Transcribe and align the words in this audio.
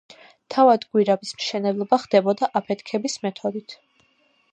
თავად 0.53 0.85
გვირაბის 0.95 1.33
მშენებლობა 1.41 1.99
ხდებოდა 2.05 2.49
აფეთქების 2.61 3.19
მეთოდით. 3.27 3.77